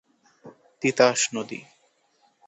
তিতাস 0.81 1.19
নদী 1.35 1.59